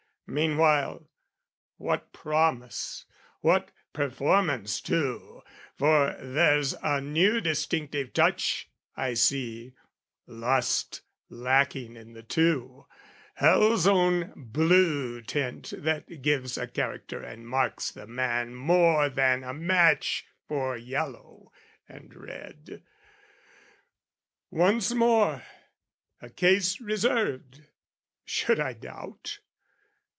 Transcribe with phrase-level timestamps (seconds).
[0.33, 1.09] Meanwhile,
[1.75, 3.03] what promise,
[3.41, 5.41] what performance too!
[5.77, 9.73] For there's a new distinctive touch, I see,
[10.27, 12.85] Lust lacking in the two
[13.33, 19.53] hell's own blue tint That gives a character and marks the man More than a
[19.53, 21.51] match for yellow
[21.89, 22.81] and red.
[24.49, 25.43] Once more,
[26.21, 27.63] A case reserved:
[28.23, 29.39] should I doubt?